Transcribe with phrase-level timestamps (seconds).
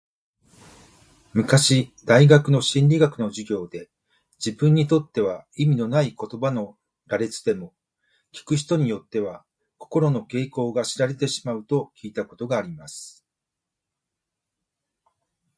[1.33, 3.91] 昔大学の心理学の授業で、
[4.43, 7.75] 自分にとっては意味のない言葉の羅列でも、
[8.33, 9.45] 聞く人によっては、
[9.77, 13.23] 心の傾向が知られてしまうと聞いたことがあります。